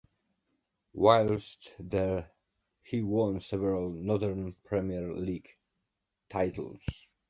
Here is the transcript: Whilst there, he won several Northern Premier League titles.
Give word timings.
Whilst 0.95 1.73
there, 1.77 2.31
he 2.81 3.03
won 3.03 3.39
several 3.39 3.91
Northern 3.91 4.53
Premier 4.63 5.13
League 5.13 5.49
titles. 6.27 6.81